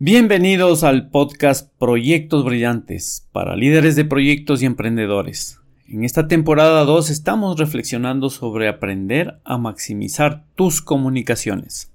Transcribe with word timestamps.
Bienvenidos 0.00 0.84
al 0.84 1.10
podcast 1.10 1.72
Proyectos 1.76 2.44
Brillantes 2.44 3.26
para 3.32 3.56
líderes 3.56 3.96
de 3.96 4.04
proyectos 4.04 4.62
y 4.62 4.66
emprendedores. 4.66 5.58
En 5.88 6.04
esta 6.04 6.28
temporada 6.28 6.84
2 6.84 7.10
estamos 7.10 7.58
reflexionando 7.58 8.30
sobre 8.30 8.68
aprender 8.68 9.40
a 9.42 9.58
maximizar 9.58 10.44
tus 10.54 10.82
comunicaciones. 10.82 11.90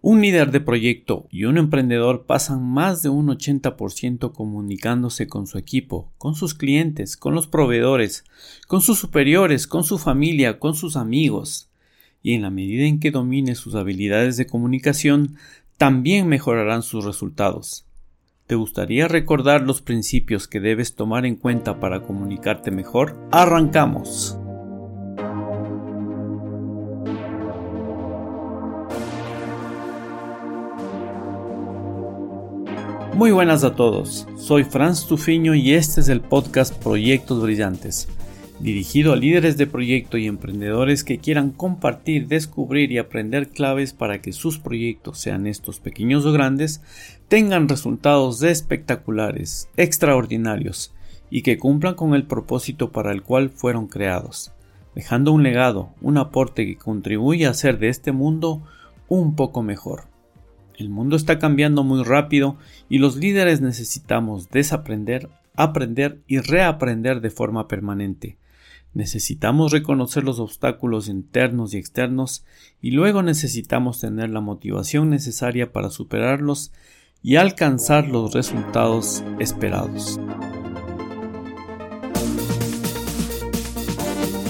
Un 0.00 0.20
líder 0.20 0.50
de 0.50 0.58
proyecto 0.58 1.28
y 1.30 1.44
un 1.44 1.58
emprendedor 1.58 2.26
pasan 2.26 2.68
más 2.68 3.04
de 3.04 3.10
un 3.10 3.28
80% 3.28 4.32
comunicándose 4.32 5.28
con 5.28 5.46
su 5.46 5.58
equipo, 5.58 6.10
con 6.18 6.34
sus 6.34 6.54
clientes, 6.54 7.16
con 7.16 7.36
los 7.36 7.46
proveedores, 7.46 8.24
con 8.66 8.80
sus 8.80 8.98
superiores, 8.98 9.68
con 9.68 9.84
su 9.84 9.98
familia, 9.98 10.58
con 10.58 10.74
sus 10.74 10.96
amigos. 10.96 11.68
Y 12.24 12.34
en 12.34 12.42
la 12.42 12.50
medida 12.50 12.84
en 12.84 13.00
que 13.00 13.10
domine 13.10 13.54
sus 13.56 13.74
habilidades 13.74 14.36
de 14.36 14.46
comunicación, 14.46 15.36
también 15.76 16.28
mejorarán 16.28 16.82
sus 16.82 17.04
resultados. 17.04 17.86
¿Te 18.46 18.54
gustaría 18.54 19.08
recordar 19.08 19.62
los 19.62 19.82
principios 19.82 20.48
que 20.48 20.60
debes 20.60 20.94
tomar 20.94 21.26
en 21.26 21.36
cuenta 21.36 21.80
para 21.80 22.02
comunicarte 22.02 22.70
mejor? 22.70 23.16
Arrancamos. 23.30 24.38
Muy 33.14 33.30
buenas 33.30 33.62
a 33.62 33.74
todos, 33.76 34.26
soy 34.36 34.64
Franz 34.64 35.06
Tufiño 35.06 35.54
y 35.54 35.74
este 35.74 36.00
es 36.00 36.08
el 36.08 36.20
podcast 36.22 36.74
Proyectos 36.82 37.42
Brillantes 37.42 38.08
dirigido 38.62 39.12
a 39.12 39.16
líderes 39.16 39.56
de 39.56 39.66
proyecto 39.66 40.18
y 40.18 40.28
emprendedores 40.28 41.02
que 41.02 41.18
quieran 41.18 41.50
compartir, 41.50 42.28
descubrir 42.28 42.92
y 42.92 42.98
aprender 42.98 43.48
claves 43.48 43.92
para 43.92 44.22
que 44.22 44.32
sus 44.32 44.60
proyectos, 44.60 45.18
sean 45.18 45.48
estos 45.48 45.80
pequeños 45.80 46.24
o 46.24 46.32
grandes, 46.32 46.80
tengan 47.26 47.68
resultados 47.68 48.40
espectaculares, 48.44 49.68
extraordinarios 49.76 50.94
y 51.28 51.42
que 51.42 51.58
cumplan 51.58 51.94
con 51.94 52.14
el 52.14 52.22
propósito 52.22 52.92
para 52.92 53.10
el 53.10 53.22
cual 53.22 53.50
fueron 53.50 53.88
creados, 53.88 54.52
dejando 54.94 55.32
un 55.32 55.42
legado, 55.42 55.90
un 56.00 56.16
aporte 56.16 56.64
que 56.64 56.76
contribuya 56.76 57.48
a 57.48 57.52
hacer 57.52 57.80
de 57.80 57.88
este 57.88 58.12
mundo 58.12 58.62
un 59.08 59.34
poco 59.34 59.64
mejor. 59.64 60.04
El 60.78 60.88
mundo 60.88 61.16
está 61.16 61.40
cambiando 61.40 61.82
muy 61.82 62.04
rápido 62.04 62.58
y 62.88 62.98
los 62.98 63.16
líderes 63.16 63.60
necesitamos 63.60 64.50
desaprender, 64.50 65.30
aprender 65.56 66.20
y 66.28 66.38
reaprender 66.38 67.20
de 67.20 67.30
forma 67.30 67.66
permanente 67.66 68.38
Necesitamos 68.94 69.72
reconocer 69.72 70.22
los 70.22 70.38
obstáculos 70.38 71.08
internos 71.08 71.72
y 71.72 71.78
externos 71.78 72.44
y 72.82 72.90
luego 72.90 73.22
necesitamos 73.22 74.00
tener 74.00 74.28
la 74.28 74.40
motivación 74.40 75.08
necesaria 75.08 75.72
para 75.72 75.88
superarlos 75.88 76.72
y 77.22 77.36
alcanzar 77.36 78.08
los 78.08 78.34
resultados 78.34 79.24
esperados. 79.38 80.20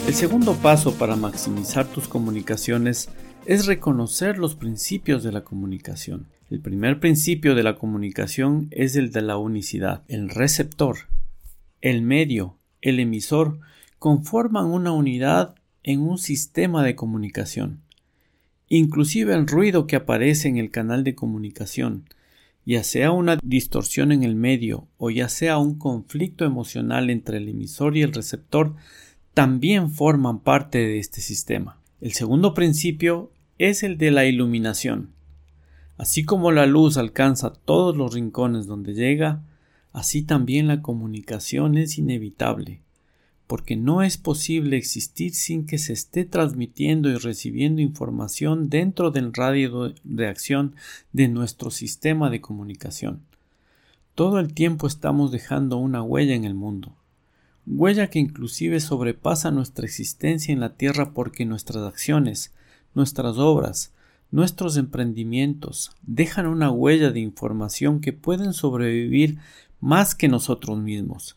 El 0.08 0.14
segundo 0.14 0.54
paso 0.54 0.94
para 0.94 1.14
maximizar 1.14 1.86
tus 1.86 2.08
comunicaciones 2.08 3.10
es 3.46 3.66
reconocer 3.66 4.38
los 4.38 4.56
principios 4.56 5.22
de 5.22 5.30
la 5.30 5.44
comunicación. 5.44 6.26
El 6.50 6.60
primer 6.60 6.98
principio 6.98 7.54
de 7.54 7.62
la 7.62 7.76
comunicación 7.76 8.66
es 8.72 8.96
el 8.96 9.12
de 9.12 9.22
la 9.22 9.36
unicidad. 9.36 10.02
El 10.08 10.28
receptor, 10.28 10.96
el 11.80 12.02
medio, 12.02 12.58
el 12.80 12.98
emisor 12.98 13.60
conforman 14.02 14.66
una 14.66 14.90
unidad 14.90 15.54
en 15.84 16.00
un 16.00 16.18
sistema 16.18 16.82
de 16.82 16.96
comunicación. 16.96 17.82
Inclusive 18.68 19.32
el 19.32 19.46
ruido 19.46 19.86
que 19.86 19.94
aparece 19.94 20.48
en 20.48 20.56
el 20.56 20.72
canal 20.72 21.04
de 21.04 21.14
comunicación, 21.14 22.08
ya 22.66 22.82
sea 22.82 23.12
una 23.12 23.38
distorsión 23.44 24.10
en 24.10 24.24
el 24.24 24.34
medio 24.34 24.88
o 24.98 25.10
ya 25.10 25.28
sea 25.28 25.58
un 25.58 25.78
conflicto 25.78 26.44
emocional 26.44 27.10
entre 27.10 27.36
el 27.36 27.48
emisor 27.48 27.96
y 27.96 28.02
el 28.02 28.12
receptor, 28.12 28.74
también 29.34 29.92
forman 29.92 30.40
parte 30.40 30.78
de 30.78 30.98
este 30.98 31.20
sistema. 31.20 31.78
El 32.00 32.10
segundo 32.10 32.54
principio 32.54 33.30
es 33.58 33.84
el 33.84 33.98
de 33.98 34.10
la 34.10 34.24
iluminación. 34.24 35.10
Así 35.96 36.24
como 36.24 36.50
la 36.50 36.66
luz 36.66 36.96
alcanza 36.96 37.52
todos 37.52 37.96
los 37.96 38.14
rincones 38.14 38.66
donde 38.66 38.94
llega, 38.94 39.44
así 39.92 40.22
también 40.22 40.66
la 40.66 40.82
comunicación 40.82 41.76
es 41.76 41.98
inevitable 41.98 42.80
porque 43.52 43.76
no 43.76 44.00
es 44.00 44.16
posible 44.16 44.78
existir 44.78 45.34
sin 45.34 45.66
que 45.66 45.76
se 45.76 45.92
esté 45.92 46.24
transmitiendo 46.24 47.10
y 47.10 47.16
recibiendo 47.16 47.82
información 47.82 48.70
dentro 48.70 49.10
del 49.10 49.34
radio 49.34 49.92
de 50.04 50.26
acción 50.26 50.74
de 51.12 51.28
nuestro 51.28 51.70
sistema 51.70 52.30
de 52.30 52.40
comunicación. 52.40 53.20
Todo 54.14 54.38
el 54.38 54.54
tiempo 54.54 54.86
estamos 54.86 55.32
dejando 55.32 55.76
una 55.76 56.02
huella 56.02 56.34
en 56.34 56.44
el 56.44 56.54
mundo, 56.54 56.96
huella 57.66 58.06
que 58.06 58.20
inclusive 58.20 58.80
sobrepasa 58.80 59.50
nuestra 59.50 59.84
existencia 59.84 60.50
en 60.50 60.60
la 60.60 60.74
Tierra 60.78 61.12
porque 61.12 61.44
nuestras 61.44 61.84
acciones, 61.84 62.54
nuestras 62.94 63.36
obras, 63.36 63.92
nuestros 64.30 64.78
emprendimientos 64.78 65.92
dejan 66.00 66.46
una 66.46 66.70
huella 66.70 67.10
de 67.10 67.20
información 67.20 68.00
que 68.00 68.14
pueden 68.14 68.54
sobrevivir 68.54 69.40
más 69.78 70.14
que 70.14 70.28
nosotros 70.28 70.78
mismos. 70.78 71.36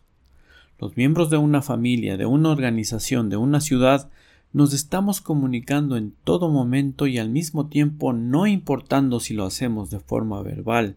Los 0.80 0.98
miembros 0.98 1.30
de 1.30 1.38
una 1.38 1.62
familia, 1.62 2.18
de 2.18 2.26
una 2.26 2.50
organización, 2.50 3.30
de 3.30 3.38
una 3.38 3.62
ciudad, 3.62 4.10
nos 4.54 4.74
estamos 4.74 5.22
comunicando 5.22 5.98
en 5.98 6.14
todo 6.24 6.50
momento 6.50 7.08
y 7.08 7.18
al 7.18 7.30
mismo 7.30 7.68
tiempo 7.68 8.14
no 8.14 8.48
importando 8.48 9.20
si 9.20 9.34
lo 9.34 9.46
hacemos 9.46 9.90
de 9.90 10.00
forma 10.00 10.42
verbal, 10.42 10.96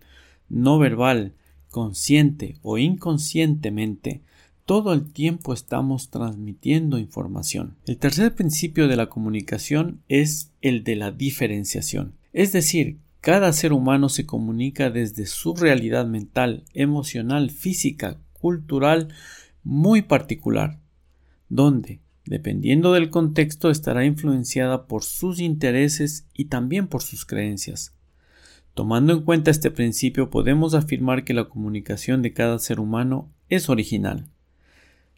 no 0.48 0.78
verbal, 0.78 1.34
consciente 1.70 2.56
o 2.62 2.78
inconscientemente, 2.78 4.22
todo 4.64 4.92
el 4.92 5.10
tiempo 5.10 5.54
estamos 5.54 6.10
transmitiendo 6.10 6.98
información. 6.98 7.76
El 7.86 7.96
tercer 7.96 8.34
principio 8.34 8.86
de 8.86 8.96
la 8.96 9.08
comunicación 9.08 10.02
es 10.08 10.52
el 10.60 10.84
de 10.84 10.96
la 10.96 11.10
diferenciación. 11.10 12.12
Es 12.32 12.52
decir, 12.52 12.98
cada 13.20 13.52
ser 13.52 13.72
humano 13.72 14.08
se 14.08 14.26
comunica 14.26 14.90
desde 14.90 15.26
su 15.26 15.54
realidad 15.54 16.06
mental, 16.06 16.64
emocional, 16.74 17.50
física, 17.50 18.18
cultural, 18.34 19.08
muy 19.68 20.00
particular, 20.00 20.80
donde, 21.50 22.00
dependiendo 22.24 22.94
del 22.94 23.10
contexto, 23.10 23.68
estará 23.68 24.06
influenciada 24.06 24.86
por 24.86 25.04
sus 25.04 25.40
intereses 25.40 26.26
y 26.32 26.46
también 26.46 26.86
por 26.88 27.02
sus 27.02 27.26
creencias. 27.26 27.92
Tomando 28.72 29.12
en 29.12 29.24
cuenta 29.24 29.50
este 29.50 29.70
principio, 29.70 30.30
podemos 30.30 30.72
afirmar 30.72 31.22
que 31.22 31.34
la 31.34 31.50
comunicación 31.50 32.22
de 32.22 32.32
cada 32.32 32.58
ser 32.58 32.80
humano 32.80 33.30
es 33.50 33.68
original, 33.68 34.30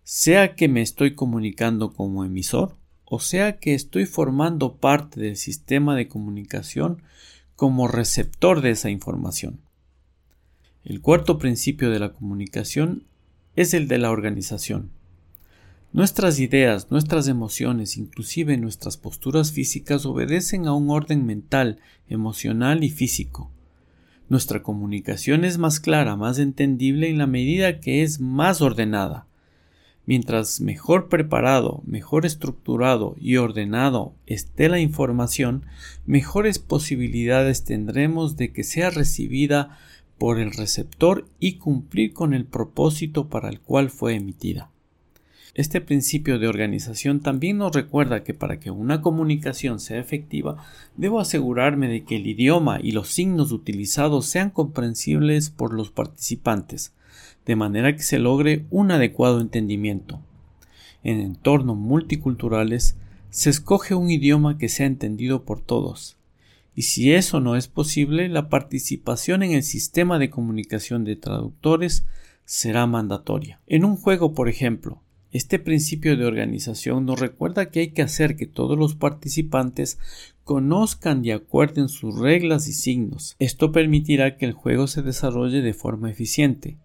sea 0.02 0.56
que 0.56 0.66
me 0.66 0.82
estoy 0.82 1.14
comunicando 1.14 1.92
como 1.92 2.24
emisor, 2.24 2.76
o 3.04 3.20
sea 3.20 3.60
que 3.60 3.74
estoy 3.74 4.04
formando 4.04 4.78
parte 4.78 5.20
del 5.20 5.36
sistema 5.36 5.94
de 5.94 6.08
comunicación 6.08 7.02
como 7.54 7.86
receptor 7.86 8.62
de 8.62 8.70
esa 8.70 8.90
información. 8.90 9.60
El 10.82 11.00
cuarto 11.00 11.38
principio 11.38 11.88
de 11.90 12.00
la 12.00 12.12
comunicación 12.12 13.04
es 13.60 13.74
el 13.74 13.88
de 13.88 13.98
la 13.98 14.10
organización. 14.10 14.90
Nuestras 15.92 16.40
ideas, 16.40 16.90
nuestras 16.90 17.28
emociones, 17.28 17.98
inclusive 17.98 18.56
nuestras 18.56 18.96
posturas 18.96 19.52
físicas 19.52 20.06
obedecen 20.06 20.66
a 20.66 20.72
un 20.72 20.88
orden 20.88 21.26
mental, 21.26 21.78
emocional 22.08 22.84
y 22.84 22.88
físico. 22.88 23.50
Nuestra 24.30 24.62
comunicación 24.62 25.44
es 25.44 25.58
más 25.58 25.78
clara, 25.78 26.16
más 26.16 26.38
entendible 26.38 27.10
en 27.10 27.18
la 27.18 27.26
medida 27.26 27.80
que 27.80 28.02
es 28.02 28.18
más 28.18 28.62
ordenada. 28.62 29.26
Mientras 30.06 30.62
mejor 30.62 31.10
preparado, 31.10 31.82
mejor 31.84 32.24
estructurado 32.24 33.14
y 33.20 33.36
ordenado 33.36 34.14
esté 34.24 34.70
la 34.70 34.80
información, 34.80 35.66
mejores 36.06 36.58
posibilidades 36.58 37.64
tendremos 37.64 38.38
de 38.38 38.54
que 38.54 38.64
sea 38.64 38.88
recibida 38.88 39.76
por 40.20 40.38
el 40.38 40.52
receptor 40.52 41.26
y 41.38 41.54
cumplir 41.54 42.12
con 42.12 42.34
el 42.34 42.44
propósito 42.44 43.30
para 43.30 43.48
el 43.48 43.58
cual 43.58 43.88
fue 43.88 44.16
emitida. 44.16 44.70
Este 45.54 45.80
principio 45.80 46.38
de 46.38 46.46
organización 46.46 47.20
también 47.20 47.56
nos 47.56 47.74
recuerda 47.74 48.22
que 48.22 48.34
para 48.34 48.60
que 48.60 48.70
una 48.70 49.00
comunicación 49.00 49.80
sea 49.80 49.98
efectiva, 49.98 50.62
debo 50.94 51.20
asegurarme 51.20 51.88
de 51.88 52.04
que 52.04 52.16
el 52.16 52.26
idioma 52.26 52.80
y 52.82 52.92
los 52.92 53.08
signos 53.08 53.50
utilizados 53.50 54.26
sean 54.26 54.50
comprensibles 54.50 55.48
por 55.48 55.72
los 55.72 55.90
participantes, 55.90 56.92
de 57.46 57.56
manera 57.56 57.96
que 57.96 58.02
se 58.02 58.18
logre 58.18 58.66
un 58.68 58.90
adecuado 58.90 59.40
entendimiento. 59.40 60.20
En 61.02 61.18
entornos 61.18 61.78
multiculturales, 61.78 62.98
se 63.30 63.48
escoge 63.48 63.94
un 63.94 64.10
idioma 64.10 64.58
que 64.58 64.68
sea 64.68 64.84
entendido 64.84 65.46
por 65.46 65.62
todos, 65.62 66.18
y 66.74 66.82
si 66.82 67.12
eso 67.12 67.40
no 67.40 67.56
es 67.56 67.68
posible, 67.68 68.28
la 68.28 68.48
participación 68.48 69.42
en 69.42 69.52
el 69.52 69.62
sistema 69.62 70.18
de 70.18 70.30
comunicación 70.30 71.04
de 71.04 71.16
traductores 71.16 72.06
será 72.44 72.86
mandatoria. 72.86 73.60
En 73.66 73.84
un 73.84 73.96
juego, 73.96 74.34
por 74.34 74.48
ejemplo, 74.48 75.02
este 75.32 75.58
principio 75.58 76.16
de 76.16 76.26
organización 76.26 77.06
nos 77.06 77.20
recuerda 77.20 77.70
que 77.70 77.80
hay 77.80 77.90
que 77.90 78.02
hacer 78.02 78.36
que 78.36 78.46
todos 78.46 78.78
los 78.78 78.94
participantes 78.94 79.98
conozcan 80.44 81.24
y 81.24 81.30
acuerden 81.30 81.88
sus 81.88 82.18
reglas 82.18 82.66
y 82.66 82.72
signos. 82.72 83.36
Esto 83.38 83.70
permitirá 83.70 84.36
que 84.36 84.46
el 84.46 84.52
juego 84.52 84.86
se 84.86 85.02
desarrolle 85.02 85.62
de 85.62 85.74
forma 85.74 86.10
eficiente 86.10 86.78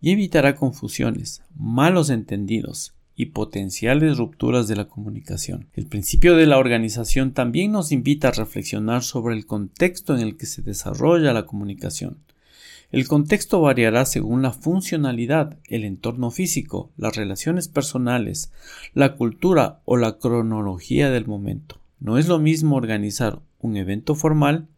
y 0.00 0.10
evitará 0.10 0.56
confusiones, 0.56 1.42
malos 1.54 2.10
entendidos 2.10 2.95
y 3.16 3.26
potenciales 3.26 4.18
rupturas 4.18 4.68
de 4.68 4.76
la 4.76 4.88
comunicación. 4.88 5.68
El 5.72 5.86
principio 5.86 6.36
de 6.36 6.46
la 6.46 6.58
organización 6.58 7.32
también 7.32 7.72
nos 7.72 7.90
invita 7.90 8.28
a 8.28 8.32
reflexionar 8.32 9.02
sobre 9.02 9.34
el 9.34 9.46
contexto 9.46 10.14
en 10.14 10.20
el 10.20 10.36
que 10.36 10.46
se 10.46 10.62
desarrolla 10.62 11.32
la 11.32 11.46
comunicación. 11.46 12.18
El 12.92 13.08
contexto 13.08 13.60
variará 13.60 14.04
según 14.04 14.42
la 14.42 14.52
funcionalidad, 14.52 15.58
el 15.68 15.84
entorno 15.84 16.30
físico, 16.30 16.92
las 16.96 17.16
relaciones 17.16 17.68
personales, 17.68 18.52
la 18.94 19.16
cultura 19.16 19.80
o 19.86 19.96
la 19.96 20.18
cronología 20.18 21.10
del 21.10 21.26
momento. 21.26 21.80
No 21.98 22.18
es 22.18 22.28
lo 22.28 22.38
mismo 22.38 22.76
organizar 22.76 23.40
un 23.60 23.76
evento 23.76 24.14
formal 24.14 24.68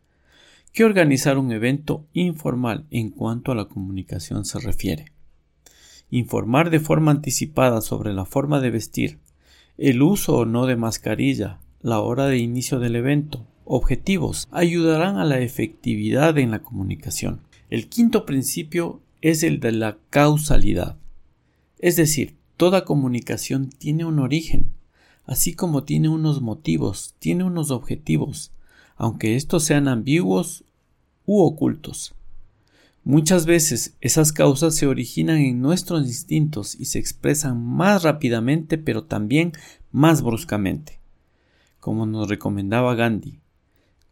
que 0.72 0.84
organizar 0.84 1.38
un 1.38 1.50
evento 1.50 2.06
informal 2.12 2.86
en 2.90 3.10
cuanto 3.10 3.52
a 3.52 3.54
la 3.54 3.66
comunicación 3.66 4.44
se 4.44 4.60
refiere. 4.60 5.06
Informar 6.10 6.70
de 6.70 6.80
forma 6.80 7.10
anticipada 7.10 7.80
sobre 7.80 8.14
la 8.14 8.24
forma 8.24 8.60
de 8.60 8.70
vestir, 8.70 9.18
el 9.76 10.02
uso 10.02 10.38
o 10.38 10.44
no 10.44 10.66
de 10.66 10.76
mascarilla, 10.76 11.60
la 11.80 12.00
hora 12.00 12.26
de 12.26 12.38
inicio 12.38 12.78
del 12.78 12.96
evento, 12.96 13.46
objetivos, 13.64 14.48
ayudarán 14.50 15.18
a 15.18 15.24
la 15.24 15.40
efectividad 15.40 16.38
en 16.38 16.50
la 16.50 16.60
comunicación. 16.60 17.42
El 17.70 17.88
quinto 17.88 18.24
principio 18.24 19.02
es 19.20 19.42
el 19.42 19.60
de 19.60 19.72
la 19.72 19.98
causalidad. 20.10 20.96
Es 21.78 21.96
decir, 21.96 22.36
toda 22.56 22.84
comunicación 22.84 23.68
tiene 23.68 24.04
un 24.04 24.18
origen, 24.18 24.72
así 25.26 25.54
como 25.54 25.84
tiene 25.84 26.08
unos 26.08 26.40
motivos, 26.40 27.14
tiene 27.18 27.44
unos 27.44 27.70
objetivos, 27.70 28.52
aunque 28.96 29.36
estos 29.36 29.64
sean 29.64 29.86
ambiguos 29.86 30.64
u 31.26 31.42
ocultos. 31.42 32.14
Muchas 33.08 33.46
veces 33.46 33.96
esas 34.02 34.32
causas 34.32 34.74
se 34.74 34.86
originan 34.86 35.38
en 35.38 35.62
nuestros 35.62 36.06
instintos 36.06 36.78
y 36.78 36.84
se 36.84 36.98
expresan 36.98 37.58
más 37.64 38.02
rápidamente 38.02 38.76
pero 38.76 39.04
también 39.04 39.52
más 39.90 40.20
bruscamente. 40.20 41.00
Como 41.80 42.04
nos 42.04 42.28
recomendaba 42.28 42.94
Gandhi, 42.94 43.40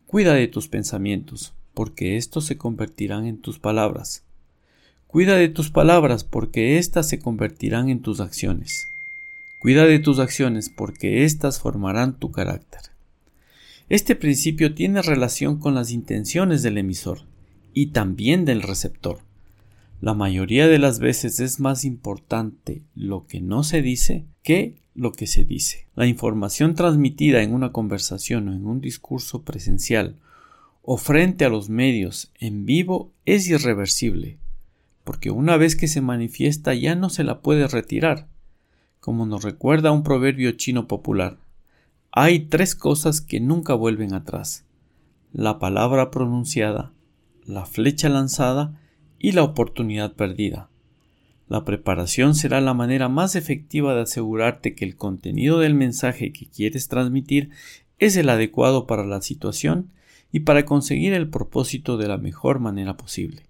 cuida 0.06 0.32
de 0.32 0.48
tus 0.48 0.68
pensamientos, 0.68 1.52
porque 1.74 2.16
éstos 2.16 2.46
se 2.46 2.56
convertirán 2.56 3.26
en 3.26 3.38
tus 3.42 3.58
palabras. 3.58 4.24
Cuida 5.08 5.36
de 5.36 5.50
tus 5.50 5.68
palabras, 5.68 6.24
porque 6.24 6.78
éstas 6.78 7.06
se 7.06 7.18
convertirán 7.18 7.90
en 7.90 8.00
tus 8.00 8.20
acciones. 8.20 8.88
Cuida 9.60 9.84
de 9.84 9.98
tus 9.98 10.20
acciones, 10.20 10.70
porque 10.70 11.24
éstas 11.24 11.60
formarán 11.60 12.18
tu 12.18 12.32
carácter. 12.32 12.80
Este 13.90 14.16
principio 14.16 14.74
tiene 14.74 15.02
relación 15.02 15.58
con 15.58 15.74
las 15.74 15.90
intenciones 15.90 16.62
del 16.62 16.78
emisor 16.78 17.35
y 17.76 17.88
también 17.88 18.46
del 18.46 18.62
receptor. 18.62 19.18
La 20.00 20.14
mayoría 20.14 20.66
de 20.66 20.78
las 20.78 20.98
veces 20.98 21.40
es 21.40 21.60
más 21.60 21.84
importante 21.84 22.80
lo 22.94 23.26
que 23.26 23.42
no 23.42 23.64
se 23.64 23.82
dice 23.82 24.24
que 24.42 24.80
lo 24.94 25.12
que 25.12 25.26
se 25.26 25.44
dice. 25.44 25.86
La 25.94 26.06
información 26.06 26.74
transmitida 26.74 27.42
en 27.42 27.52
una 27.52 27.72
conversación 27.72 28.48
o 28.48 28.54
en 28.54 28.64
un 28.64 28.80
discurso 28.80 29.42
presencial 29.42 30.16
o 30.80 30.96
frente 30.96 31.44
a 31.44 31.50
los 31.50 31.68
medios 31.68 32.32
en 32.40 32.64
vivo 32.64 33.12
es 33.26 33.46
irreversible, 33.46 34.38
porque 35.04 35.30
una 35.30 35.58
vez 35.58 35.76
que 35.76 35.86
se 35.86 36.00
manifiesta 36.00 36.72
ya 36.72 36.94
no 36.94 37.10
se 37.10 37.24
la 37.24 37.42
puede 37.42 37.68
retirar, 37.68 38.26
como 39.00 39.26
nos 39.26 39.44
recuerda 39.44 39.92
un 39.92 40.02
proverbio 40.02 40.52
chino 40.52 40.88
popular. 40.88 41.36
Hay 42.10 42.46
tres 42.46 42.74
cosas 42.74 43.20
que 43.20 43.38
nunca 43.38 43.74
vuelven 43.74 44.14
atrás 44.14 44.64
la 45.34 45.58
palabra 45.58 46.10
pronunciada, 46.10 46.94
la 47.46 47.64
flecha 47.64 48.08
lanzada 48.08 48.80
y 49.18 49.32
la 49.32 49.42
oportunidad 49.42 50.14
perdida. 50.14 50.68
La 51.48 51.64
preparación 51.64 52.34
será 52.34 52.60
la 52.60 52.74
manera 52.74 53.08
más 53.08 53.36
efectiva 53.36 53.94
de 53.94 54.02
asegurarte 54.02 54.74
que 54.74 54.84
el 54.84 54.96
contenido 54.96 55.60
del 55.60 55.74
mensaje 55.74 56.32
que 56.32 56.48
quieres 56.48 56.88
transmitir 56.88 57.50
es 57.98 58.16
el 58.16 58.28
adecuado 58.28 58.86
para 58.86 59.06
la 59.06 59.22
situación 59.22 59.92
y 60.32 60.40
para 60.40 60.64
conseguir 60.64 61.12
el 61.12 61.30
propósito 61.30 61.96
de 61.96 62.08
la 62.08 62.18
mejor 62.18 62.58
manera 62.58 62.96
posible. 62.96 63.46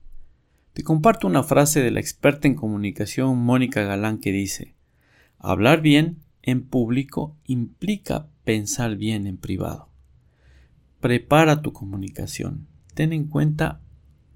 Te 0.75 0.83
comparto 0.83 1.27
una 1.27 1.43
frase 1.43 1.83
de 1.83 1.91
la 1.91 2.01
experta 2.01 2.47
en 2.47 2.55
comunicación 2.55 3.39
Mónica 3.39 3.83
Galán 3.83 4.19
que 4.19 4.31
dice 4.31 4.75
Hablar 5.39 5.81
bien 5.81 6.19
en 6.43 6.67
público 6.67 7.35
implica 7.47 8.29
pensar 8.45 8.97
bien 8.97 9.27
en 9.27 9.39
privado. 9.39 9.89
Prepara 11.01 11.63
tu 11.63 11.73
comunicación. 11.73 12.69
Ten 12.95 13.13
en 13.13 13.27
cuenta 13.27 13.81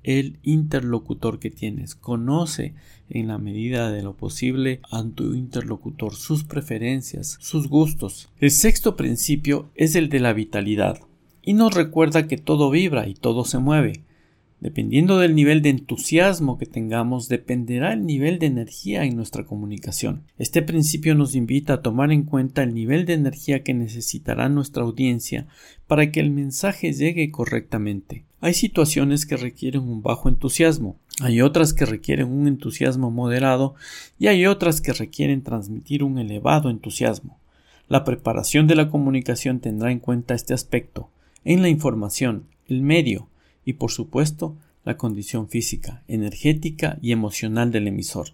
el 0.02 0.38
interlocutor 0.42 1.38
que 1.38 1.50
tienes. 1.50 1.94
Conoce 1.94 2.74
en 3.08 3.28
la 3.28 3.38
medida 3.38 3.90
de 3.90 4.02
lo 4.02 4.16
posible 4.16 4.80
a 4.90 5.02
tu 5.02 5.34
interlocutor, 5.34 6.14
sus 6.14 6.44
preferencias, 6.44 7.36
sus 7.40 7.68
gustos. 7.68 8.30
El 8.38 8.50
sexto 8.50 8.96
principio 8.96 9.70
es 9.74 9.94
el 9.94 10.08
de 10.08 10.20
la 10.20 10.32
vitalidad 10.32 10.98
y 11.42 11.54
nos 11.54 11.74
recuerda 11.74 12.28
que 12.28 12.36
todo 12.36 12.70
vibra 12.70 13.08
y 13.08 13.14
todo 13.14 13.44
se 13.44 13.58
mueve. 13.58 14.04
Dependiendo 14.60 15.18
del 15.18 15.34
nivel 15.34 15.62
de 15.62 15.70
entusiasmo 15.70 16.58
que 16.58 16.66
tengamos, 16.66 17.28
dependerá 17.28 17.94
el 17.94 18.04
nivel 18.04 18.38
de 18.38 18.46
energía 18.46 19.04
en 19.04 19.16
nuestra 19.16 19.46
comunicación. 19.46 20.24
Este 20.36 20.60
principio 20.60 21.14
nos 21.14 21.34
invita 21.34 21.74
a 21.74 21.82
tomar 21.82 22.12
en 22.12 22.24
cuenta 22.24 22.62
el 22.62 22.74
nivel 22.74 23.06
de 23.06 23.14
energía 23.14 23.62
que 23.62 23.72
necesitará 23.72 24.50
nuestra 24.50 24.82
audiencia 24.82 25.46
para 25.86 26.12
que 26.12 26.20
el 26.20 26.30
mensaje 26.30 26.92
llegue 26.92 27.30
correctamente. 27.30 28.26
Hay 28.42 28.54
situaciones 28.54 29.26
que 29.26 29.36
requieren 29.36 29.82
un 29.82 30.02
bajo 30.02 30.28
entusiasmo, 30.28 30.96
hay 31.20 31.42
otras 31.42 31.74
que 31.74 31.84
requieren 31.84 32.32
un 32.32 32.48
entusiasmo 32.48 33.10
moderado 33.10 33.74
y 34.18 34.28
hay 34.28 34.46
otras 34.46 34.80
que 34.80 34.94
requieren 34.94 35.42
transmitir 35.42 36.02
un 36.02 36.18
elevado 36.18 36.70
entusiasmo. 36.70 37.38
La 37.88 38.04
preparación 38.04 38.66
de 38.66 38.76
la 38.76 38.88
comunicación 38.88 39.60
tendrá 39.60 39.92
en 39.92 39.98
cuenta 39.98 40.34
este 40.34 40.54
aspecto 40.54 41.10
en 41.44 41.60
la 41.60 41.68
información, 41.68 42.44
el 42.66 42.80
medio 42.80 43.28
y 43.66 43.74
por 43.74 43.90
supuesto 43.90 44.56
la 44.84 44.96
condición 44.96 45.48
física, 45.48 46.02
energética 46.08 46.98
y 47.02 47.12
emocional 47.12 47.70
del 47.70 47.88
emisor. 47.88 48.28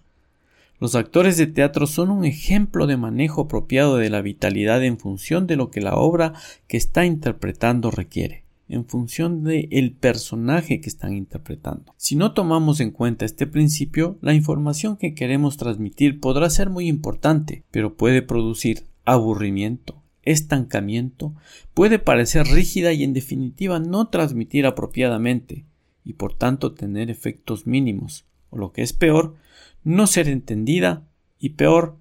Los 0.79 0.95
actores 0.95 1.37
de 1.37 1.47
teatro 1.47 1.87
son 1.87 2.11
un 2.11 2.23
ejemplo 2.23 2.87
de 2.87 2.97
manejo 2.97 3.41
apropiado 3.41 3.97
de 3.97 4.09
la 4.09 4.21
vitalidad 4.21 4.83
en 4.83 4.99
función 4.99 5.47
de 5.47 5.55
lo 5.55 5.71
que 5.71 5.81
la 5.81 5.95
obra 5.95 6.33
que 6.67 6.77
está 6.77 7.03
interpretando 7.05 7.91
requiere, 7.91 8.43
en 8.69 8.85
función 8.85 9.43
del 9.43 9.67
el 9.71 9.93
personaje 9.93 10.81
que 10.81 10.89
están 10.89 11.13
interpretando. 11.13 11.93
Si 11.97 12.15
no 12.15 12.33
tomamos 12.33 12.79
en 12.79 12.91
cuenta 12.91 13.25
este 13.25 13.47
principio, 13.47 14.17
la 14.21 14.33
información 14.33 14.97
que 14.97 15.13
queremos 15.13 15.57
transmitir 15.57 16.19
podrá 16.19 16.49
ser 16.49 16.69
muy 16.69 16.87
importante, 16.87 17.63
pero 17.71 17.95
puede 17.95 18.21
producir 18.21 18.83
aburrimiento, 19.05 20.03
estancamiento 20.23 21.33
puede 21.73 21.99
parecer 21.99 22.45
rígida 22.47 22.91
y 22.93 23.03
en 23.03 23.13
definitiva 23.13 23.79
no 23.79 24.09
transmitir 24.09 24.65
apropiadamente 24.65 25.65
y 26.03 26.13
por 26.13 26.33
tanto 26.33 26.73
tener 26.73 27.09
efectos 27.09 27.67
mínimos, 27.67 28.25
o 28.49 28.57
lo 28.57 28.71
que 28.71 28.81
es 28.81 28.93
peor, 28.93 29.35
no 29.83 30.07
ser 30.07 30.27
entendida 30.27 31.07
y 31.39 31.49
peor, 31.49 31.97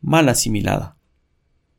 mal 0.00 0.28
asimilada. 0.28 0.96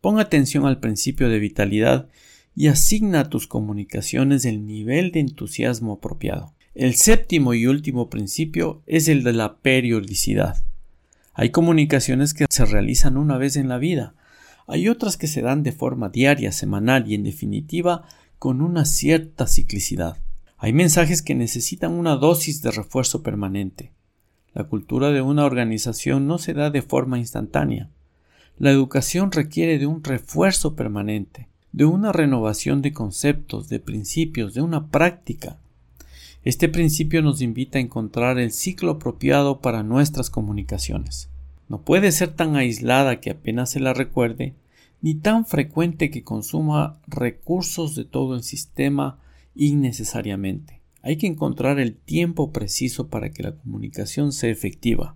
Pon 0.01 0.19
atención 0.19 0.65
al 0.65 0.79
principio 0.79 1.29
de 1.29 1.39
vitalidad 1.39 2.09
y 2.55 2.67
asigna 2.67 3.21
a 3.21 3.29
tus 3.29 3.47
comunicaciones 3.47 4.45
el 4.45 4.65
nivel 4.65 5.11
de 5.11 5.21
entusiasmo 5.21 5.93
apropiado. 5.93 6.53
El 6.75 6.95
séptimo 6.95 7.53
y 7.53 7.67
último 7.67 8.09
principio 8.09 8.81
es 8.85 9.07
el 9.07 9.23
de 9.23 9.33
la 9.33 9.57
periodicidad. 9.57 10.63
Hay 11.33 11.51
comunicaciones 11.51 12.33
que 12.33 12.45
se 12.49 12.65
realizan 12.65 13.17
una 13.17 13.37
vez 13.37 13.55
en 13.55 13.69
la 13.69 13.77
vida, 13.77 14.13
hay 14.71 14.87
otras 14.87 15.17
que 15.17 15.25
se 15.25 15.41
dan 15.41 15.63
de 15.63 15.71
forma 15.71 16.09
diaria, 16.09 16.51
semanal 16.51 17.09
y 17.09 17.15
en 17.15 17.23
definitiva 17.23 18.03
con 18.37 18.61
una 18.61 18.85
cierta 18.85 19.47
ciclicidad. 19.47 20.17
Hay 20.59 20.73
mensajes 20.73 21.23
que 21.23 21.33
necesitan 21.33 21.91
una 21.93 22.17
dosis 22.17 22.61
de 22.61 22.69
refuerzo 22.69 23.23
permanente. 23.23 23.93
La 24.53 24.65
cultura 24.65 25.09
de 25.09 25.21
una 25.21 25.45
organización 25.45 26.27
no 26.27 26.37
se 26.37 26.53
da 26.53 26.69
de 26.69 26.83
forma 26.83 27.17
instantánea. 27.17 27.89
La 28.59 28.69
educación 28.69 29.31
requiere 29.31 29.79
de 29.79 29.87
un 29.87 30.03
refuerzo 30.03 30.75
permanente, 30.75 31.47
de 31.71 31.85
una 31.85 32.11
renovación 32.11 32.81
de 32.81 32.93
conceptos, 32.93 33.69
de 33.69 33.79
principios, 33.79 34.53
de 34.53 34.61
una 34.61 34.87
práctica. 34.87 35.57
Este 36.43 36.69
principio 36.69 37.21
nos 37.21 37.41
invita 37.41 37.77
a 37.77 37.81
encontrar 37.81 38.39
el 38.39 38.51
ciclo 38.51 38.91
apropiado 38.91 39.59
para 39.59 39.83
nuestras 39.83 40.29
comunicaciones. 40.29 41.29
No 41.67 41.81
puede 41.81 42.11
ser 42.11 42.29
tan 42.29 42.55
aislada 42.55 43.19
que 43.19 43.29
apenas 43.29 43.71
se 43.71 43.79
la 43.79 43.93
recuerde, 43.93 44.53
ni 45.01 45.15
tan 45.15 45.45
frecuente 45.45 46.09
que 46.09 46.23
consuma 46.23 46.97
recursos 47.07 47.95
de 47.95 48.05
todo 48.05 48.35
el 48.35 48.43
sistema 48.43 49.19
innecesariamente. 49.55 50.79
Hay 51.01 51.17
que 51.17 51.27
encontrar 51.27 51.79
el 51.79 51.95
tiempo 51.95 52.51
preciso 52.51 53.07
para 53.07 53.31
que 53.31 53.43
la 53.43 53.53
comunicación 53.53 54.33
sea 54.33 54.49
efectiva. 54.49 55.15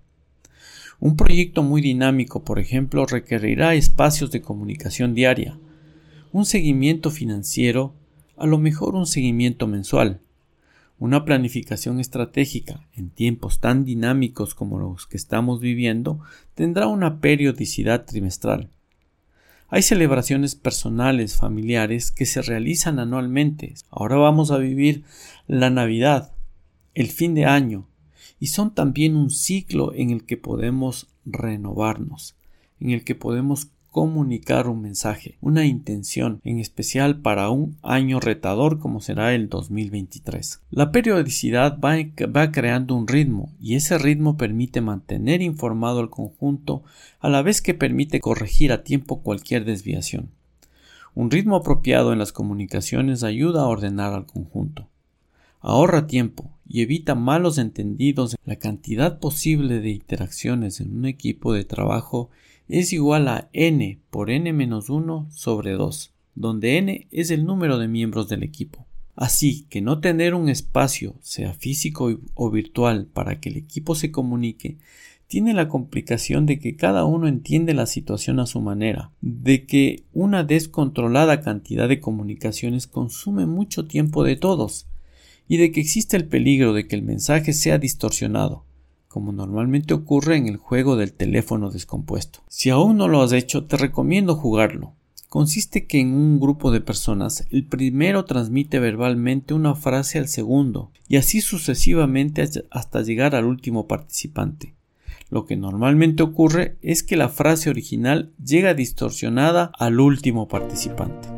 Un 0.99 1.17
proyecto 1.17 1.63
muy 1.63 1.81
dinámico, 1.81 2.43
por 2.43 2.59
ejemplo, 2.59 3.05
requerirá 3.05 3.75
espacios 3.75 4.31
de 4.31 4.41
comunicación 4.41 5.13
diaria, 5.13 5.57
un 6.33 6.45
seguimiento 6.45 7.11
financiero, 7.11 7.93
a 8.37 8.47
lo 8.47 8.57
mejor 8.57 8.95
un 8.95 9.05
seguimiento 9.05 9.67
mensual. 9.67 10.19
Una 10.97 11.25
planificación 11.25 11.99
estratégica 11.99 12.87
en 12.95 13.11
tiempos 13.11 13.59
tan 13.59 13.85
dinámicos 13.85 14.55
como 14.55 14.79
los 14.79 15.05
que 15.05 15.15
estamos 15.15 15.61
viviendo 15.61 16.21
tendrá 16.55 16.87
una 16.87 17.19
periodicidad 17.19 18.05
trimestral. 18.05 18.71
Hay 19.69 19.83
celebraciones 19.83 20.55
personales, 20.55 21.35
familiares 21.35 22.11
que 22.11 22.25
se 22.25 22.41
realizan 22.41 22.97
anualmente. 22.97 23.75
Ahora 23.91 24.15
vamos 24.15 24.49
a 24.49 24.57
vivir 24.57 25.03
la 25.45 25.69
Navidad, 25.69 26.33
el 26.95 27.07
fin 27.07 27.35
de 27.35 27.45
año, 27.45 27.87
y 28.39 28.47
son 28.47 28.73
también 28.73 29.15
un 29.15 29.29
ciclo 29.29 29.93
en 29.93 30.09
el 30.09 30.25
que 30.25 30.37
podemos 30.37 31.09
renovarnos, 31.25 32.35
en 32.79 32.89
el 32.89 33.03
que 33.03 33.13
podemos 33.13 33.67
comunicar 33.93 34.67
un 34.67 34.81
mensaje, 34.81 35.37
una 35.39 35.65
intención, 35.65 36.41
en 36.43 36.57
especial 36.57 37.21
para 37.21 37.51
un 37.51 37.77
año 37.83 38.19
retador 38.19 38.79
como 38.79 39.01
será 39.01 39.35
el 39.35 39.49
2023. 39.49 40.61
La 40.71 40.91
periodicidad 40.91 41.79
va, 41.79 41.97
va, 42.35 42.51
creando 42.51 42.95
un 42.95 43.07
ritmo 43.07 43.53
y 43.61 43.75
ese 43.75 43.99
ritmo 43.99 44.35
permite 44.35 44.81
mantener 44.81 45.43
informado 45.43 45.99
al 45.99 46.09
conjunto 46.09 46.81
a 47.19 47.29
la 47.29 47.43
vez 47.43 47.61
que 47.61 47.75
permite 47.75 48.19
corregir 48.19 48.71
a 48.71 48.83
tiempo 48.83 49.21
cualquier 49.21 49.63
desviación. 49.63 50.31
Un 51.13 51.29
ritmo 51.29 51.57
apropiado 51.57 52.13
en 52.13 52.17
las 52.17 52.31
comunicaciones 52.31 53.21
ayuda 53.21 53.61
a 53.61 53.67
ordenar 53.67 54.13
al 54.13 54.25
conjunto. 54.25 54.89
Ahorra 55.59 56.07
tiempo 56.07 56.49
y 56.67 56.81
evita 56.81 57.13
malos 57.13 57.59
entendidos. 57.59 58.35
La 58.43 58.55
cantidad 58.55 59.19
posible 59.19 59.81
de 59.81 59.91
interacciones 59.91 60.81
en 60.81 60.97
un 60.97 61.05
equipo 61.05 61.53
de 61.53 61.63
trabajo 61.63 62.31
es 62.69 62.93
igual 62.93 63.27
a 63.27 63.49
n 63.53 63.99
por 64.09 64.29
n-1 64.29 65.29
sobre 65.31 65.71
2, 65.71 66.13
donde 66.35 66.77
n 66.77 67.07
es 67.11 67.31
el 67.31 67.45
número 67.45 67.77
de 67.77 67.87
miembros 67.87 68.29
del 68.29 68.43
equipo. 68.43 68.85
Así 69.15 69.65
que 69.69 69.81
no 69.81 69.99
tener 69.99 70.33
un 70.33 70.49
espacio, 70.49 71.15
sea 71.21 71.53
físico 71.53 72.19
o 72.33 72.49
virtual, 72.49 73.05
para 73.05 73.39
que 73.39 73.49
el 73.49 73.57
equipo 73.57 73.93
se 73.93 74.11
comunique, 74.11 74.77
tiene 75.27 75.53
la 75.53 75.67
complicación 75.67 76.45
de 76.45 76.59
que 76.59 76.75
cada 76.75 77.05
uno 77.05 77.27
entiende 77.27 77.73
la 77.73 77.85
situación 77.85 78.39
a 78.39 78.45
su 78.45 78.61
manera, 78.61 79.11
de 79.21 79.65
que 79.65 80.03
una 80.13 80.43
descontrolada 80.43 81.41
cantidad 81.41 81.87
de 81.87 81.99
comunicaciones 81.99 82.87
consume 82.87 83.45
mucho 83.45 83.85
tiempo 83.85 84.23
de 84.23 84.35
todos, 84.35 84.87
y 85.47 85.57
de 85.57 85.71
que 85.71 85.81
existe 85.81 86.17
el 86.17 86.25
peligro 86.25 86.73
de 86.73 86.87
que 86.87 86.95
el 86.95 87.03
mensaje 87.03 87.53
sea 87.53 87.77
distorsionado, 87.77 88.65
como 89.13 89.31
normalmente 89.31 89.93
ocurre 89.93 90.37
en 90.37 90.47
el 90.47 90.57
juego 90.57 90.95
del 90.95 91.13
teléfono 91.13 91.69
descompuesto. 91.69 92.39
Si 92.47 92.71
aún 92.71 92.97
no 92.97 93.07
lo 93.07 93.21
has 93.21 93.31
hecho, 93.31 93.65
te 93.65 93.77
recomiendo 93.77 94.35
jugarlo. 94.35 94.95
Consiste 95.29 95.85
que 95.85 95.99
en 95.99 96.15
un 96.15 96.39
grupo 96.39 96.71
de 96.71 96.81
personas 96.81 97.45
el 97.51 97.67
primero 97.67 98.25
transmite 98.25 98.79
verbalmente 98.79 99.53
una 99.53 99.75
frase 99.75 100.17
al 100.17 100.27
segundo 100.27 100.89
y 101.07 101.17
así 101.17 101.41
sucesivamente 101.41 102.43
hasta 102.71 103.03
llegar 103.03 103.35
al 103.35 103.45
último 103.45 103.87
participante. 103.87 104.73
Lo 105.29 105.45
que 105.45 105.57
normalmente 105.57 106.23
ocurre 106.23 106.77
es 106.81 107.03
que 107.03 107.15
la 107.15 107.29
frase 107.29 107.69
original 107.69 108.31
llega 108.43 108.73
distorsionada 108.73 109.71
al 109.77 109.99
último 109.99 110.47
participante. 110.47 111.32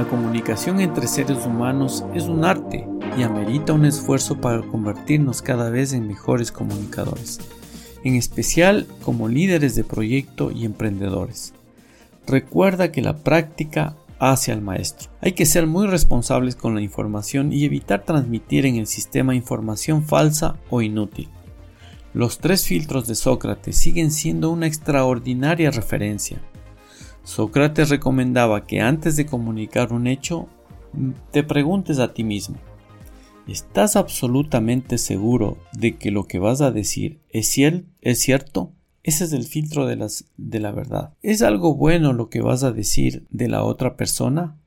La 0.00 0.08
comunicación 0.08 0.80
entre 0.80 1.06
seres 1.06 1.44
humanos 1.44 2.06
es 2.14 2.24
un 2.24 2.42
arte 2.46 2.88
y 3.18 3.22
amerita 3.22 3.74
un 3.74 3.84
esfuerzo 3.84 4.40
para 4.40 4.62
convertirnos 4.62 5.42
cada 5.42 5.68
vez 5.68 5.92
en 5.92 6.08
mejores 6.08 6.50
comunicadores, 6.50 7.38
en 8.02 8.14
especial 8.14 8.86
como 9.02 9.28
líderes 9.28 9.74
de 9.74 9.84
proyecto 9.84 10.52
y 10.52 10.64
emprendedores. 10.64 11.52
Recuerda 12.26 12.92
que 12.92 13.02
la 13.02 13.18
práctica 13.18 13.94
hace 14.18 14.52
al 14.52 14.62
maestro. 14.62 15.10
Hay 15.20 15.32
que 15.32 15.44
ser 15.44 15.66
muy 15.66 15.86
responsables 15.86 16.56
con 16.56 16.74
la 16.74 16.80
información 16.80 17.52
y 17.52 17.66
evitar 17.66 18.06
transmitir 18.06 18.64
en 18.64 18.76
el 18.76 18.86
sistema 18.86 19.34
información 19.34 20.02
falsa 20.02 20.56
o 20.70 20.80
inútil. 20.80 21.28
Los 22.14 22.38
tres 22.38 22.64
filtros 22.64 23.06
de 23.06 23.16
Sócrates 23.16 23.76
siguen 23.76 24.10
siendo 24.10 24.48
una 24.48 24.66
extraordinaria 24.66 25.70
referencia. 25.70 26.40
Sócrates 27.24 27.90
recomendaba 27.90 28.66
que 28.66 28.80
antes 28.80 29.16
de 29.16 29.26
comunicar 29.26 29.92
un 29.92 30.06
hecho, 30.06 30.48
te 31.30 31.42
preguntes 31.42 31.98
a 31.98 32.12
ti 32.12 32.24
mismo, 32.24 32.56
¿estás 33.46 33.96
absolutamente 33.96 34.98
seguro 34.98 35.58
de 35.72 35.96
que 35.96 36.10
lo 36.10 36.26
que 36.26 36.38
vas 36.38 36.60
a 36.60 36.70
decir 36.70 37.20
es, 37.30 37.56
es 38.00 38.18
cierto? 38.18 38.72
Ese 39.02 39.24
es 39.24 39.32
el 39.32 39.44
filtro 39.44 39.86
de, 39.86 39.96
las, 39.96 40.26
de 40.36 40.60
la 40.60 40.72
verdad. 40.72 41.14
¿Es 41.22 41.42
algo 41.42 41.74
bueno 41.74 42.12
lo 42.12 42.28
que 42.28 42.42
vas 42.42 42.64
a 42.64 42.72
decir 42.72 43.26
de 43.30 43.48
la 43.48 43.64
otra 43.64 43.96
persona? 43.96 44.58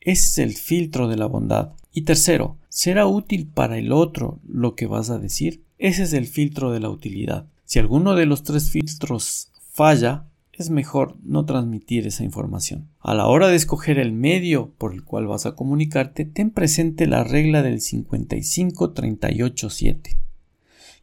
Ese 0.00 0.28
es 0.28 0.38
el 0.38 0.54
filtro 0.54 1.08
de 1.08 1.16
la 1.16 1.26
bondad. 1.26 1.72
Y 1.92 2.02
tercero, 2.02 2.58
¿será 2.68 3.06
útil 3.06 3.48
para 3.52 3.78
el 3.78 3.92
otro 3.92 4.40
lo 4.46 4.74
que 4.74 4.86
vas 4.86 5.10
a 5.10 5.18
decir? 5.18 5.64
Ese 5.78 6.02
es 6.02 6.12
el 6.12 6.26
filtro 6.26 6.70
de 6.70 6.80
la 6.80 6.90
utilidad. 6.90 7.46
Si 7.64 7.78
alguno 7.78 8.14
de 8.14 8.26
los 8.26 8.42
tres 8.42 8.70
filtros 8.70 9.50
falla, 9.70 10.26
es 10.58 10.70
mejor 10.70 11.16
no 11.22 11.44
transmitir 11.44 12.06
esa 12.06 12.24
información. 12.24 12.88
A 13.00 13.14
la 13.14 13.26
hora 13.26 13.48
de 13.48 13.56
escoger 13.56 13.98
el 13.98 14.12
medio 14.12 14.72
por 14.76 14.92
el 14.92 15.04
cual 15.04 15.26
vas 15.26 15.46
a 15.46 15.54
comunicarte, 15.54 16.24
ten 16.24 16.50
presente 16.50 17.06
la 17.06 17.24
regla 17.24 17.62
del 17.62 17.80
55-38-7, 17.80 20.16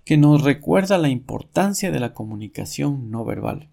que 0.03 0.17
nos 0.17 0.43
recuerda 0.43 0.97
la 0.97 1.09
importancia 1.09 1.91
de 1.91 1.99
la 1.99 2.13
comunicación 2.13 3.11
no 3.11 3.23
verbal. 3.23 3.69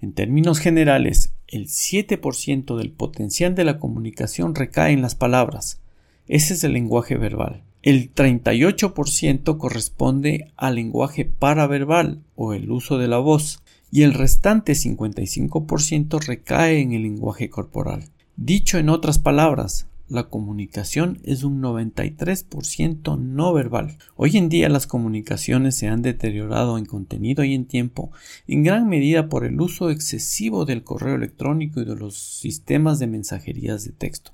En 0.00 0.12
términos 0.12 0.58
generales, 0.58 1.32
el 1.48 1.68
7% 1.68 2.76
del 2.76 2.90
potencial 2.90 3.54
de 3.54 3.64
la 3.64 3.78
comunicación 3.78 4.54
recae 4.54 4.92
en 4.92 5.02
las 5.02 5.14
palabras. 5.14 5.80
Ese 6.28 6.54
es 6.54 6.64
el 6.64 6.72
lenguaje 6.72 7.16
verbal. 7.16 7.62
El 7.82 8.14
38% 8.14 9.58
corresponde 9.58 10.52
al 10.56 10.76
lenguaje 10.76 11.24
paraverbal 11.24 12.22
o 12.36 12.52
el 12.52 12.70
uso 12.70 12.98
de 12.98 13.08
la 13.08 13.18
voz 13.18 13.60
y 13.92 14.02
el 14.02 14.14
restante 14.14 14.72
55% 14.72 16.18
recae 16.24 16.80
en 16.80 16.92
el 16.94 17.02
lenguaje 17.02 17.50
corporal. 17.50 18.04
Dicho 18.36 18.78
en 18.78 18.88
otras 18.88 19.18
palabras, 19.18 19.86
la 20.08 20.30
comunicación 20.30 21.20
es 21.24 21.44
un 21.44 21.60
93% 21.60 23.18
no 23.18 23.52
verbal. 23.52 23.98
Hoy 24.16 24.38
en 24.38 24.48
día 24.48 24.70
las 24.70 24.86
comunicaciones 24.86 25.76
se 25.76 25.88
han 25.88 26.00
deteriorado 26.00 26.78
en 26.78 26.86
contenido 26.86 27.44
y 27.44 27.52
en 27.52 27.66
tiempo, 27.66 28.10
en 28.48 28.62
gran 28.62 28.88
medida 28.88 29.28
por 29.28 29.44
el 29.44 29.60
uso 29.60 29.90
excesivo 29.90 30.64
del 30.64 30.84
correo 30.84 31.14
electrónico 31.14 31.82
y 31.82 31.84
de 31.84 31.94
los 31.94 32.16
sistemas 32.16 32.98
de 32.98 33.08
mensajerías 33.08 33.84
de 33.84 33.92
texto. 33.92 34.32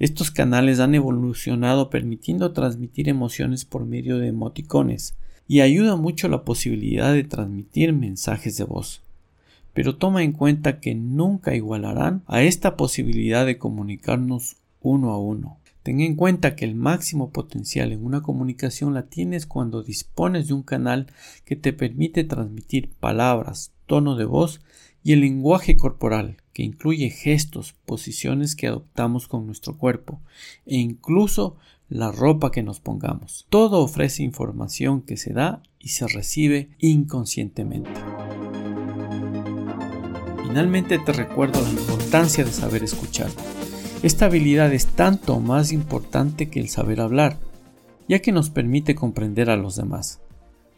Estos 0.00 0.32
canales 0.32 0.80
han 0.80 0.96
evolucionado 0.96 1.88
permitiendo 1.88 2.52
transmitir 2.52 3.08
emociones 3.08 3.64
por 3.64 3.86
medio 3.86 4.18
de 4.18 4.26
emoticones, 4.26 5.14
y 5.48 5.60
ayuda 5.60 5.96
mucho 5.96 6.28
la 6.28 6.44
posibilidad 6.44 7.12
de 7.12 7.24
transmitir 7.24 7.92
mensajes 7.92 8.56
de 8.56 8.64
voz. 8.64 9.02
Pero 9.74 9.96
toma 9.96 10.22
en 10.22 10.32
cuenta 10.32 10.80
que 10.80 10.94
nunca 10.94 11.54
igualarán 11.54 12.22
a 12.26 12.42
esta 12.42 12.76
posibilidad 12.76 13.46
de 13.46 13.58
comunicarnos 13.58 14.56
uno 14.80 15.10
a 15.10 15.18
uno. 15.18 15.58
Ten 15.82 16.00
en 16.00 16.14
cuenta 16.14 16.54
que 16.54 16.64
el 16.64 16.76
máximo 16.76 17.30
potencial 17.30 17.90
en 17.90 18.04
una 18.04 18.22
comunicación 18.22 18.94
la 18.94 19.06
tienes 19.06 19.46
cuando 19.46 19.82
dispones 19.82 20.46
de 20.46 20.54
un 20.54 20.62
canal 20.62 21.08
que 21.44 21.56
te 21.56 21.72
permite 21.72 22.22
transmitir 22.22 22.90
palabras, 23.00 23.72
tono 23.86 24.14
de 24.14 24.24
voz 24.24 24.60
y 25.02 25.12
el 25.12 25.20
lenguaje 25.20 25.76
corporal, 25.76 26.36
que 26.52 26.62
incluye 26.62 27.10
gestos, 27.10 27.74
posiciones 27.84 28.54
que 28.54 28.68
adoptamos 28.68 29.26
con 29.26 29.46
nuestro 29.46 29.76
cuerpo 29.76 30.20
e 30.66 30.76
incluso 30.76 31.56
la 31.92 32.10
ropa 32.10 32.50
que 32.50 32.62
nos 32.62 32.80
pongamos. 32.80 33.46
Todo 33.50 33.80
ofrece 33.80 34.22
información 34.22 35.02
que 35.02 35.18
se 35.18 35.34
da 35.34 35.62
y 35.78 35.88
se 35.88 36.08
recibe 36.08 36.70
inconscientemente. 36.78 37.90
Finalmente 40.42 40.98
te 40.98 41.12
recuerdo 41.12 41.60
la 41.60 41.68
importancia 41.68 42.44
de 42.44 42.50
saber 42.50 42.82
escuchar. 42.82 43.28
Esta 44.02 44.26
habilidad 44.26 44.72
es 44.72 44.86
tanto 44.86 45.38
más 45.38 45.70
importante 45.70 46.48
que 46.48 46.60
el 46.60 46.70
saber 46.70 47.00
hablar, 47.00 47.38
ya 48.08 48.20
que 48.20 48.32
nos 48.32 48.48
permite 48.48 48.94
comprender 48.94 49.50
a 49.50 49.56
los 49.56 49.76
demás. 49.76 50.20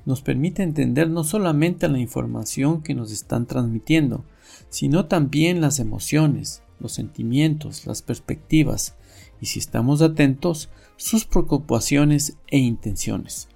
Nos 0.06 0.20
permite 0.20 0.64
entender 0.64 1.08
no 1.08 1.22
solamente 1.22 1.88
la 1.88 2.00
información 2.00 2.82
que 2.82 2.94
nos 2.94 3.12
están 3.12 3.46
transmitiendo, 3.46 4.24
sino 4.68 5.06
también 5.06 5.60
las 5.60 5.78
emociones, 5.78 6.62
los 6.80 6.92
sentimientos, 6.92 7.86
las 7.86 8.02
perspectivas, 8.02 8.96
y 9.40 9.46
si 9.46 9.58
estamos 9.58 10.02
atentos, 10.02 10.70
sus 10.96 11.24
preocupaciones 11.24 12.36
e 12.48 12.58
intenciones. 12.58 13.48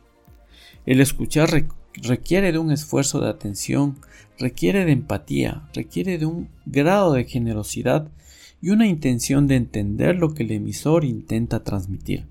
El 0.87 1.00
escuchar 1.00 1.66
requiere 1.95 2.52
de 2.52 2.59
un 2.59 2.71
esfuerzo 2.71 3.21
de 3.21 3.28
atención, 3.28 3.99
requiere 4.38 4.85
de 4.85 4.92
empatía, 4.92 5.68
requiere 5.75 6.18
de 6.18 6.26
un 6.26 6.49
grado 6.66 7.12
de 7.12 7.25
generosidad 7.25 8.11
y 8.61 8.71
una 8.71 8.87
intención 8.87 9.47
de 9.47 9.57
entender 9.57 10.16
lo 10.16 10.35
que 10.35 10.42
el 10.42 10.52
emisor 10.52 11.04
intenta 11.04 11.62
transmitir. 11.62 12.26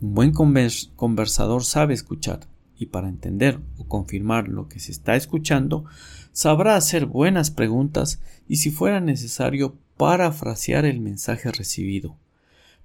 Un 0.00 0.14
buen 0.14 0.32
conversador 0.32 1.64
sabe 1.64 1.94
escuchar 1.94 2.40
y 2.78 2.86
para 2.86 3.08
entender 3.08 3.60
o 3.76 3.86
confirmar 3.86 4.48
lo 4.48 4.68
que 4.68 4.80
se 4.80 4.90
está 4.90 5.14
escuchando, 5.14 5.84
sabrá 6.32 6.76
hacer 6.76 7.04
buenas 7.04 7.50
preguntas 7.50 8.20
y 8.48 8.56
si 8.56 8.70
fuera 8.70 9.00
necesario 9.00 9.76
parafrasear 9.98 10.86
el 10.86 11.00
mensaje 11.00 11.52
recibido, 11.52 12.16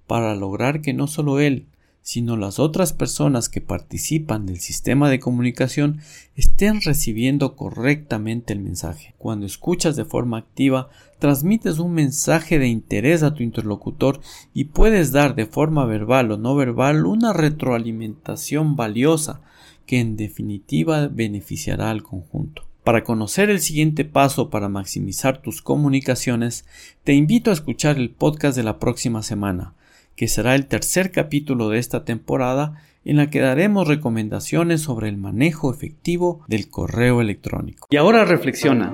para 0.06 0.34
lograr 0.34 0.80
que 0.82 0.92
no 0.92 1.06
solo 1.06 1.40
él, 1.40 1.66
sino 2.06 2.36
las 2.36 2.60
otras 2.60 2.92
personas 2.92 3.48
que 3.48 3.60
participan 3.60 4.46
del 4.46 4.60
sistema 4.60 5.10
de 5.10 5.18
comunicación 5.18 5.98
estén 6.36 6.80
recibiendo 6.80 7.56
correctamente 7.56 8.52
el 8.52 8.60
mensaje. 8.60 9.16
Cuando 9.18 9.44
escuchas 9.44 9.96
de 9.96 10.04
forma 10.04 10.38
activa, 10.38 10.88
transmites 11.18 11.80
un 11.80 11.94
mensaje 11.94 12.60
de 12.60 12.68
interés 12.68 13.24
a 13.24 13.34
tu 13.34 13.42
interlocutor 13.42 14.20
y 14.54 14.66
puedes 14.66 15.10
dar 15.10 15.34
de 15.34 15.46
forma 15.46 15.84
verbal 15.84 16.30
o 16.30 16.36
no 16.36 16.54
verbal 16.54 17.06
una 17.06 17.32
retroalimentación 17.32 18.76
valiosa 18.76 19.40
que 19.84 19.98
en 19.98 20.16
definitiva 20.16 21.08
beneficiará 21.08 21.90
al 21.90 22.04
conjunto. 22.04 22.62
Para 22.84 23.02
conocer 23.02 23.50
el 23.50 23.58
siguiente 23.58 24.04
paso 24.04 24.48
para 24.48 24.68
maximizar 24.68 25.42
tus 25.42 25.60
comunicaciones, 25.60 26.66
te 27.02 27.14
invito 27.14 27.50
a 27.50 27.54
escuchar 27.54 27.96
el 27.96 28.10
podcast 28.10 28.56
de 28.56 28.62
la 28.62 28.78
próxima 28.78 29.24
semana 29.24 29.74
que 30.16 30.28
será 30.28 30.54
el 30.54 30.66
tercer 30.66 31.12
capítulo 31.12 31.68
de 31.68 31.78
esta 31.78 32.04
temporada 32.04 32.82
en 33.04 33.18
la 33.18 33.30
que 33.30 33.40
daremos 33.40 33.86
recomendaciones 33.86 34.80
sobre 34.80 35.08
el 35.08 35.16
manejo 35.16 35.72
efectivo 35.72 36.40
del 36.48 36.68
correo 36.68 37.20
electrónico. 37.20 37.86
Y 37.90 37.96
ahora 37.96 38.24
reflexiona, 38.24 38.92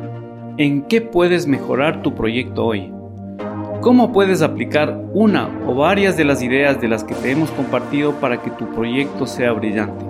¿en 0.58 0.82
qué 0.82 1.00
puedes 1.00 1.46
mejorar 1.46 2.02
tu 2.02 2.14
proyecto 2.14 2.66
hoy? 2.66 2.92
¿Cómo 3.80 4.12
puedes 4.12 4.42
aplicar 4.42 5.02
una 5.14 5.48
o 5.66 5.74
varias 5.74 6.16
de 6.16 6.24
las 6.24 6.42
ideas 6.42 6.80
de 6.80 6.88
las 6.88 7.04
que 7.04 7.14
te 7.14 7.30
hemos 7.30 7.50
compartido 7.50 8.20
para 8.20 8.42
que 8.42 8.50
tu 8.50 8.70
proyecto 8.72 9.26
sea 9.26 9.52
brillante? 9.52 10.04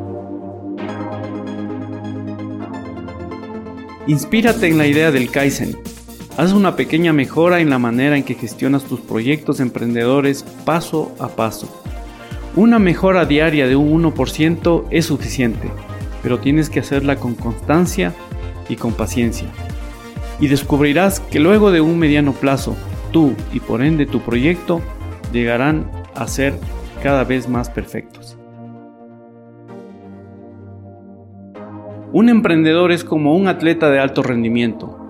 Inspírate 4.08 4.66
en 4.66 4.78
la 4.78 4.86
idea 4.88 5.12
del 5.12 5.30
Kaizen 5.30 5.76
Haz 6.38 6.54
una 6.54 6.76
pequeña 6.76 7.12
mejora 7.12 7.60
en 7.60 7.68
la 7.68 7.78
manera 7.78 8.16
en 8.16 8.22
que 8.22 8.34
gestionas 8.34 8.84
tus 8.84 9.00
proyectos 9.00 9.60
emprendedores 9.60 10.44
paso 10.64 11.14
a 11.18 11.28
paso. 11.28 11.68
Una 12.56 12.78
mejora 12.78 13.26
diaria 13.26 13.66
de 13.66 13.76
un 13.76 14.02
1% 14.02 14.84
es 14.90 15.04
suficiente, 15.04 15.70
pero 16.22 16.38
tienes 16.38 16.70
que 16.70 16.80
hacerla 16.80 17.16
con 17.16 17.34
constancia 17.34 18.14
y 18.70 18.76
con 18.76 18.94
paciencia. 18.94 19.48
Y 20.40 20.48
descubrirás 20.48 21.20
que 21.20 21.38
luego 21.38 21.70
de 21.70 21.82
un 21.82 21.98
mediano 21.98 22.32
plazo, 22.32 22.76
tú 23.12 23.34
y 23.52 23.60
por 23.60 23.82
ende 23.82 24.06
tu 24.06 24.20
proyecto 24.20 24.80
llegarán 25.34 25.90
a 26.14 26.26
ser 26.28 26.54
cada 27.02 27.24
vez 27.24 27.46
más 27.46 27.68
perfectos. 27.68 28.38
Un 32.14 32.30
emprendedor 32.30 32.90
es 32.90 33.04
como 33.04 33.36
un 33.36 33.48
atleta 33.48 33.90
de 33.90 34.00
alto 34.00 34.22
rendimiento 34.22 35.01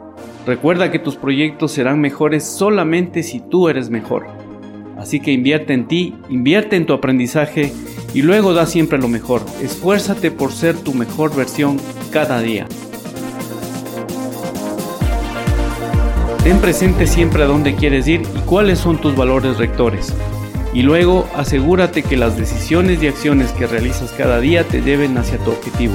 Recuerda 0.46 0.90
que 0.90 0.98
tus 0.98 1.16
proyectos 1.16 1.70
serán 1.70 2.00
mejores 2.00 2.44
solamente 2.44 3.22
si 3.22 3.38
tú 3.38 3.68
eres 3.68 3.90
mejor. 3.90 4.26
Así 4.98 5.20
que 5.20 5.30
invierte 5.30 5.72
en 5.72 5.86
ti, 5.86 6.14
invierte 6.28 6.76
en 6.76 6.86
tu 6.86 6.92
aprendizaje 6.92 7.72
y 8.12 8.22
luego 8.22 8.52
da 8.52 8.66
siempre 8.66 8.98
lo 8.98 9.08
mejor. 9.08 9.42
Esfuérzate 9.62 10.32
por 10.32 10.52
ser 10.52 10.76
tu 10.76 10.94
mejor 10.94 11.34
versión 11.34 11.78
cada 12.10 12.40
día. 12.40 12.66
Ten 16.42 16.58
presente 16.58 17.06
siempre 17.06 17.44
a 17.44 17.46
dónde 17.46 17.76
quieres 17.76 18.08
ir 18.08 18.22
y 18.22 18.40
cuáles 18.40 18.80
son 18.80 19.00
tus 19.00 19.14
valores 19.14 19.58
rectores. 19.58 20.12
Y 20.74 20.82
luego 20.82 21.28
asegúrate 21.36 22.02
que 22.02 22.16
las 22.16 22.36
decisiones 22.36 23.00
y 23.00 23.06
acciones 23.06 23.52
que 23.52 23.68
realizas 23.68 24.10
cada 24.10 24.40
día 24.40 24.64
te 24.64 24.82
lleven 24.82 25.16
hacia 25.18 25.38
tu 25.38 25.52
objetivo. 25.52 25.94